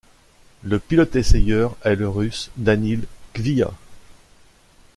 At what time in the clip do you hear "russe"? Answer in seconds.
2.09-2.49